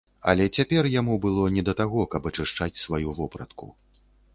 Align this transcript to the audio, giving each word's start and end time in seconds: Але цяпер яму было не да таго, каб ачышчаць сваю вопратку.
Але 0.31 0.45
цяпер 0.57 0.89
яму 0.93 1.19
было 1.27 1.45
не 1.57 1.67
да 1.69 1.77
таго, 1.85 2.09
каб 2.17 2.21
ачышчаць 2.33 2.73
сваю 2.87 3.09
вопратку. 3.23 3.75